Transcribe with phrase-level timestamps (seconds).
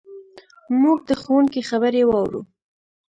[0.81, 2.41] موږ د ښوونکي خبرې واورو.